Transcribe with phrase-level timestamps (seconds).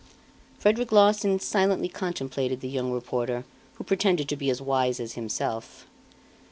[0.57, 3.43] Frederic Larsan silently contemplated the young reporter
[3.75, 5.85] who pretended to be as wise as himself.